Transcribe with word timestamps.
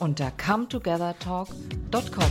unter 0.00 0.30
cometogethertalk.com. 0.32 2.30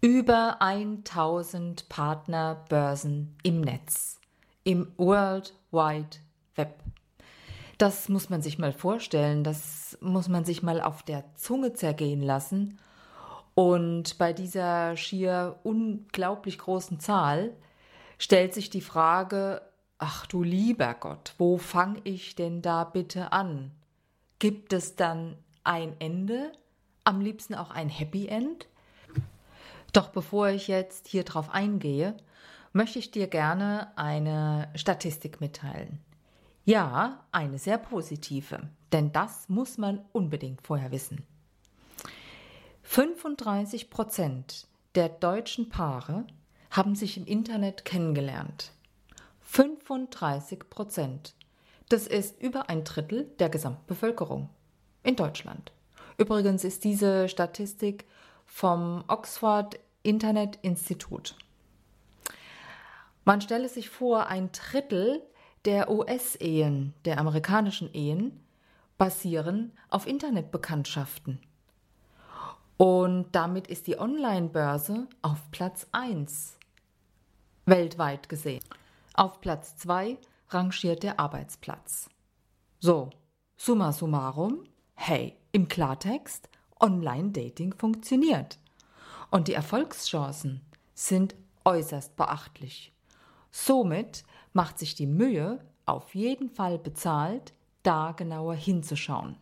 Über 0.00 0.60
1000 0.60 1.88
Partnerbörsen 1.88 3.36
im 3.42 3.60
Netz, 3.60 4.18
im 4.64 4.92
World 4.96 5.54
Wide 5.70 6.18
Web. 6.56 6.82
Das 7.78 8.08
muss 8.08 8.28
man 8.28 8.42
sich 8.42 8.58
mal 8.58 8.72
vorstellen, 8.72 9.44
das 9.44 9.96
muss 10.00 10.28
man 10.28 10.44
sich 10.44 10.62
mal 10.62 10.80
auf 10.80 11.02
der 11.02 11.24
Zunge 11.36 11.72
zergehen 11.74 12.22
lassen. 12.22 12.78
Und 13.54 14.18
bei 14.18 14.32
dieser 14.32 14.96
schier 14.96 15.58
unglaublich 15.62 16.58
großen 16.58 16.98
Zahl 16.98 17.52
stellt 18.18 18.52
sich 18.52 18.68
die 18.68 18.80
Frage, 18.80 19.62
Ach 20.02 20.24
du 20.24 20.42
lieber 20.42 20.94
Gott, 20.94 21.34
wo 21.36 21.58
fange 21.58 22.00
ich 22.04 22.34
denn 22.34 22.62
da 22.62 22.84
bitte 22.84 23.32
an? 23.32 23.70
Gibt 24.38 24.72
es 24.72 24.96
dann 24.96 25.36
ein 25.62 25.94
Ende? 25.98 26.52
Am 27.04 27.20
liebsten 27.20 27.54
auch 27.54 27.70
ein 27.70 27.90
Happy 27.90 28.26
End? 28.26 28.66
Doch 29.92 30.08
bevor 30.08 30.48
ich 30.48 30.68
jetzt 30.68 31.06
hier 31.06 31.22
drauf 31.24 31.50
eingehe, 31.50 32.16
möchte 32.72 32.98
ich 32.98 33.10
dir 33.10 33.26
gerne 33.26 33.92
eine 33.98 34.70
Statistik 34.74 35.42
mitteilen. 35.42 36.00
Ja, 36.64 37.26
eine 37.30 37.58
sehr 37.58 37.76
positive, 37.76 38.70
denn 38.92 39.12
das 39.12 39.50
muss 39.50 39.76
man 39.76 40.00
unbedingt 40.12 40.62
vorher 40.62 40.92
wissen. 40.92 41.26
35 42.84 43.90
Prozent 43.90 44.66
der 44.94 45.10
deutschen 45.10 45.68
Paare 45.68 46.24
haben 46.70 46.94
sich 46.94 47.18
im 47.18 47.26
Internet 47.26 47.84
kennengelernt. 47.84 48.72
35 49.60 50.70
Prozent. 50.70 51.34
Das 51.90 52.06
ist 52.06 52.40
über 52.40 52.70
ein 52.70 52.82
Drittel 52.82 53.24
der 53.38 53.50
Gesamtbevölkerung 53.50 54.48
in 55.02 55.16
Deutschland. 55.16 55.72
Übrigens 56.16 56.64
ist 56.64 56.82
diese 56.82 57.28
Statistik 57.28 58.06
vom 58.46 59.04
Oxford 59.06 59.78
Internet 60.02 60.58
Institut. 60.62 61.36
Man 63.26 63.42
stelle 63.42 63.68
sich 63.68 63.90
vor, 63.90 64.28
ein 64.28 64.50
Drittel 64.50 65.20
der 65.66 65.90
US-Ehen, 65.90 66.94
der 67.04 67.18
amerikanischen 67.18 67.92
Ehen, 67.92 68.42
basieren 68.96 69.72
auf 69.90 70.06
Internetbekanntschaften. 70.06 71.38
Und 72.78 73.26
damit 73.32 73.66
ist 73.66 73.88
die 73.88 73.98
Online-Börse 73.98 75.06
auf 75.20 75.50
Platz 75.50 75.86
1 75.92 76.56
weltweit 77.66 78.30
gesehen. 78.30 78.62
Auf 79.20 79.42
Platz 79.42 79.76
2 79.76 80.16
rangiert 80.48 81.02
der 81.02 81.20
Arbeitsplatz. 81.20 82.08
So, 82.78 83.10
summa 83.54 83.92
summarum, 83.92 84.64
hey, 84.94 85.36
im 85.52 85.68
Klartext, 85.68 86.48
Online-Dating 86.80 87.74
funktioniert. 87.74 88.58
Und 89.30 89.48
die 89.48 89.52
Erfolgschancen 89.52 90.62
sind 90.94 91.34
äußerst 91.66 92.16
beachtlich. 92.16 92.94
Somit 93.50 94.24
macht 94.54 94.78
sich 94.78 94.94
die 94.94 95.06
Mühe 95.06 95.62
auf 95.84 96.14
jeden 96.14 96.48
Fall 96.48 96.78
bezahlt, 96.78 97.52
da 97.82 98.12
genauer 98.12 98.54
hinzuschauen. 98.54 99.36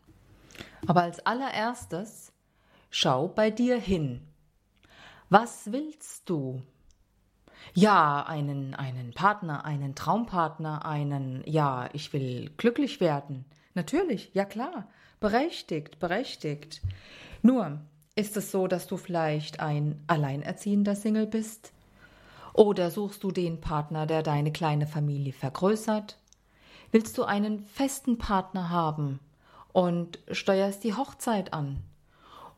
Aber 0.88 1.03
als 1.03 1.24
allererstes, 1.24 2.32
schau 2.91 3.28
bei 3.28 3.53
dir 3.53 3.78
hin. 3.78 4.26
Was 5.28 5.70
willst 5.70 6.28
du? 6.28 6.64
Ja, 7.74 8.24
einen, 8.26 8.74
einen 8.74 9.12
Partner, 9.12 9.64
einen 9.64 9.94
Traumpartner, 9.94 10.84
einen, 10.84 11.42
ja, 11.46 11.88
ich 11.92 12.12
will 12.12 12.50
glücklich 12.56 13.00
werden. 13.00 13.44
Natürlich, 13.74 14.30
ja 14.34 14.44
klar. 14.44 14.88
Berechtigt, 15.20 15.98
berechtigt. 15.98 16.80
Nur, 17.42 17.80
ist 18.14 18.36
es 18.36 18.50
so, 18.50 18.66
dass 18.66 18.86
du 18.86 18.97
vielleicht 18.97 19.60
ein 19.60 20.02
alleinerziehender 20.06 20.97
Single 20.97 21.26
bist? 21.26 21.72
Oder 22.52 22.91
suchst 22.91 23.22
du 23.22 23.30
den 23.30 23.60
Partner, 23.60 24.06
der 24.06 24.22
deine 24.22 24.50
kleine 24.50 24.86
Familie 24.86 25.32
vergrößert? 25.32 26.18
Willst 26.91 27.16
du 27.18 27.24
einen 27.24 27.60
festen 27.60 28.18
Partner 28.18 28.70
haben 28.70 29.20
und 29.72 30.18
steuerst 30.32 30.82
die 30.82 30.94
Hochzeit 30.94 31.52
an? 31.52 31.78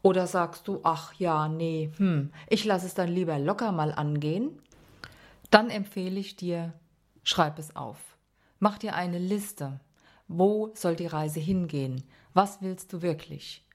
Oder 0.02 0.26
sagst 0.26 0.68
du, 0.68 0.80
ach 0.82 1.12
ja, 1.14 1.48
nee, 1.48 1.90
hm, 1.96 2.32
ich 2.48 2.64
lasse 2.64 2.86
es 2.86 2.94
dann 2.94 3.10
lieber 3.10 3.38
locker 3.38 3.72
mal 3.72 3.92
angehen 3.92 4.58
dann 5.50 5.70
empfehle 5.70 6.18
ich 6.18 6.36
dir, 6.36 6.72
schreib 7.22 7.58
es 7.58 7.74
auf. 7.76 7.98
Mach 8.58 8.78
dir 8.78 8.94
eine 8.94 9.18
Liste. 9.18 9.80
Wo 10.28 10.70
soll 10.74 10.96
die 10.96 11.06
Reise 11.06 11.40
hingehen? 11.40 12.04
Was 12.34 12.62
willst 12.62 12.92
du 12.92 13.02
wirklich? 13.02 13.66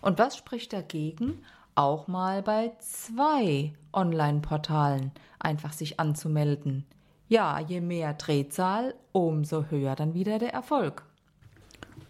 Und 0.02 0.20
was 0.20 0.38
spricht 0.38 0.74
dagegen, 0.74 1.44
auch 1.76 2.08
mal 2.08 2.42
bei 2.44 2.74
zwei 2.80 3.74
Online-Portalen 3.94 5.12
einfach 5.40 5.74
sich 5.74 6.00
anzumelden? 6.00 6.86
Ja, 7.28 7.60
je 7.60 7.82
mehr 7.82 8.14
Drehzahl, 8.14 8.94
umso 9.12 9.66
höher 9.66 9.96
dann 9.96 10.14
wieder 10.14 10.38
der 10.38 10.54
Erfolg. 10.54 11.06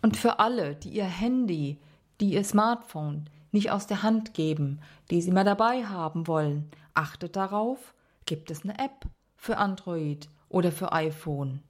Und 0.02 0.18
für 0.18 0.40
alle, 0.40 0.76
die 0.76 0.90
ihr 0.90 1.06
Handy, 1.06 1.80
die 2.22 2.34
ihr 2.34 2.44
Smartphone 2.44 3.30
nicht 3.52 3.72
aus 3.72 3.88
der 3.88 4.04
Hand 4.04 4.34
geben, 4.34 4.80
die 5.10 5.22
sie 5.22 5.32
mal 5.32 5.44
dabei 5.44 5.86
haben 5.86 6.28
wollen, 6.28 6.72
achtet 6.94 7.36
darauf, 7.36 7.94
gibt 8.26 8.50
es 8.52 8.64
eine 8.64 8.80
App 8.80 9.06
für 9.36 9.58
Android 9.58 10.30
oder 10.48 10.72
für 10.72 10.94
iPhone. 10.94 11.62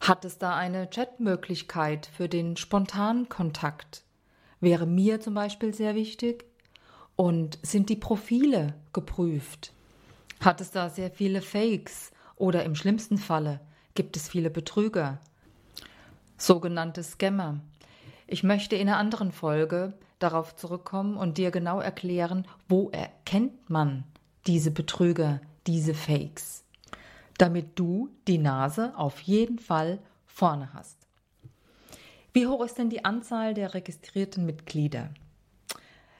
Hat 0.00 0.24
es 0.24 0.38
da 0.38 0.56
eine 0.56 0.88
Chatmöglichkeit 0.88 2.06
für 2.06 2.28
den 2.28 2.56
spontanen 2.56 3.28
Kontakt? 3.28 4.02
Wäre 4.60 4.86
mir 4.86 5.20
zum 5.20 5.34
Beispiel 5.34 5.74
sehr 5.74 5.94
wichtig. 5.94 6.46
Und 7.16 7.58
sind 7.62 7.90
die 7.90 7.96
Profile 7.96 8.74
geprüft? 8.94 9.74
Hat 10.40 10.62
es 10.62 10.70
da 10.70 10.88
sehr 10.88 11.10
viele 11.10 11.42
Fakes 11.42 12.12
oder 12.36 12.64
im 12.64 12.74
schlimmsten 12.74 13.18
Falle 13.18 13.60
gibt 13.94 14.16
es 14.16 14.26
viele 14.26 14.48
Betrüger? 14.48 15.20
Sogenannte 16.38 17.02
Scammer. 17.02 17.60
Ich 18.30 18.42
möchte 18.42 18.76
in 18.76 18.88
einer 18.88 18.96
anderen 18.96 19.32
Folge 19.32 19.92
darauf 20.18 20.56
zurückkommen 20.56 21.16
und 21.16 21.36
dir 21.36 21.50
genau 21.50 21.80
erklären, 21.80 22.46
wo 22.68 22.90
erkennt 22.90 23.68
man 23.68 24.04
diese 24.46 24.70
Betrüger, 24.70 25.40
diese 25.66 25.94
Fakes 25.94 26.64
damit 27.40 27.78
du 27.78 28.10
die 28.28 28.36
Nase 28.36 28.92
auf 28.96 29.20
jeden 29.22 29.58
Fall 29.58 29.98
vorne 30.26 30.74
hast. 30.74 31.06
Wie 32.34 32.46
hoch 32.46 32.62
ist 32.62 32.76
denn 32.76 32.90
die 32.90 33.04
Anzahl 33.04 33.54
der 33.54 33.72
registrierten 33.72 34.44
Mitglieder? 34.44 35.08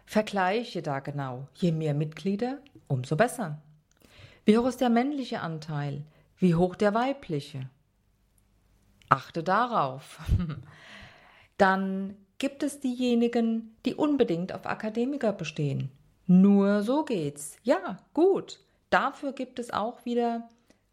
Vergleiche 0.07 0.81
da 0.81 1.01
genau. 1.01 1.47
Je 1.55 1.73
mehr 1.73 1.93
Mitglieder, 1.93 2.59
umso 2.89 3.17
besser. 3.17 3.61
Wie 4.47 4.57
hoch 4.57 4.67
ist 4.67 4.81
der 4.81 4.89
männliche 4.89 5.41
Anteil? 5.41 6.05
Wie 6.39 6.55
hoch 6.55 6.75
der 6.75 6.95
weibliche? 6.95 7.69
Achte 9.11 9.43
darauf. 9.43 10.21
Dann 11.61 12.17
gibt 12.39 12.63
es 12.63 12.81
diejenigen, 12.81 13.77
die 13.85 13.95
unbedingt 13.95 14.55
auf 14.55 14.65
Akademiker 14.65 15.31
bestehen. 15.35 15.91
Nur 16.27 16.83
so 16.83 17.05
geht's. 17.05 17.59
Ja, 17.63 17.99
gut. 18.15 18.61
Dafür 18.89 19.33
gibt 19.33 19.59
es 19.59 19.71
auch 19.71 20.07
wieder 20.07 20.49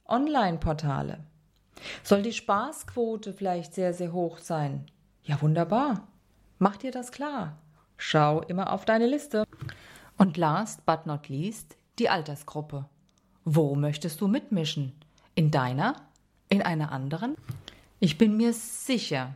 Online-Portale. 0.05 1.19
Soll 2.03 2.21
die 2.21 2.33
Spaßquote 2.33 3.31
vielleicht 3.31 3.75
sehr, 3.75 3.93
sehr 3.93 4.11
hoch 4.11 4.39
sein? 4.39 4.85
Ja, 5.23 5.41
wunderbar. 5.41 6.05
Mach 6.59 6.75
dir 6.75 6.91
das 6.91 7.13
klar. 7.13 7.57
Schau 7.95 8.41
immer 8.41 8.73
auf 8.73 8.83
deine 8.83 9.07
Liste. 9.07 9.45
Und 10.17 10.35
last 10.35 10.85
but 10.85 11.05
not 11.05 11.29
least 11.29 11.77
die 11.97 12.09
Altersgruppe. 12.09 12.89
Wo 13.45 13.73
möchtest 13.75 14.19
du 14.19 14.27
mitmischen? 14.27 14.99
In 15.33 15.49
deiner? 15.49 15.95
In 16.49 16.61
einer 16.61 16.91
anderen? 16.91 17.37
Ich 17.99 18.17
bin 18.17 18.35
mir 18.35 18.51
sicher, 18.51 19.33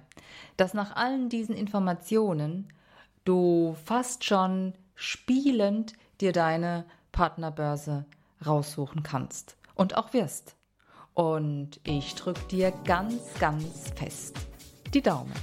dass 0.57 0.73
nach 0.73 0.95
allen 0.95 1.29
diesen 1.29 1.55
Informationen 1.55 2.71
du 3.23 3.75
fast 3.85 4.23
schon 4.23 4.73
spielend 4.95 5.93
dir 6.19 6.31
deine 6.31 6.85
Partnerbörse 7.11 8.05
raussuchen 8.45 9.03
kannst 9.03 9.57
und 9.75 9.97
auch 9.97 10.13
wirst. 10.13 10.55
Und 11.13 11.79
ich 11.83 12.15
drücke 12.15 12.47
dir 12.47 12.71
ganz, 12.85 13.33
ganz 13.39 13.91
fest 13.95 14.35
die 14.93 15.01
Daumen. 15.01 15.33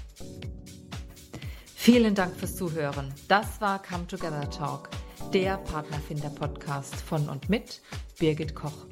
Vielen 1.74 2.14
Dank 2.14 2.36
fürs 2.36 2.56
Zuhören. 2.56 3.14
Das 3.28 3.60
war 3.60 3.82
Come 3.82 4.06
Together 4.06 4.48
Talk, 4.50 4.90
der 5.32 5.58
Partnerfinder-Podcast 5.58 6.96
von 6.96 7.28
und 7.28 7.48
mit 7.48 7.80
Birgit 8.18 8.54
Koch. 8.54 8.86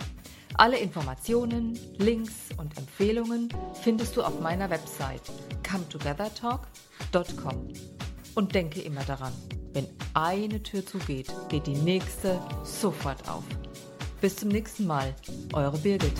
Alle 0.58 0.78
Informationen, 0.78 1.78
Links 1.98 2.48
und 2.56 2.78
Empfehlungen 2.78 3.50
findest 3.82 4.16
du 4.16 4.22
auf 4.22 4.40
meiner 4.40 4.70
Website 4.70 5.20
cometogethertalk.com. 5.68 7.74
Und 8.34 8.54
denke 8.54 8.80
immer 8.80 9.04
daran, 9.04 9.34
wenn 9.74 9.86
eine 10.14 10.62
Tür 10.62 10.84
zugeht, 10.84 11.30
geht 11.50 11.66
die 11.66 11.74
nächste 11.74 12.40
sofort 12.64 13.28
auf. 13.28 13.44
Bis 14.22 14.36
zum 14.36 14.48
nächsten 14.48 14.86
Mal, 14.86 15.14
eure 15.52 15.76
Birgit. 15.76 16.14